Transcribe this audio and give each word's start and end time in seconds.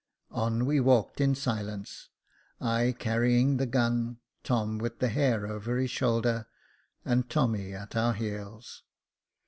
On 0.31 0.65
we 0.65 0.79
walked 0.79 1.21
in 1.21 1.35
silence, 1.35 2.09
I 2.59 2.95
carrying 2.97 3.57
the 3.57 3.67
gun, 3.67 4.17
Tom 4.43 4.79
with 4.79 4.97
the 4.97 5.09
hare 5.09 5.45
over 5.45 5.77
his 5.77 5.91
shoulder, 5.91 6.47
and 7.05 7.29
Tommy 7.29 7.75
at 7.75 7.95
our 7.95 8.13
heels. 8.15 8.81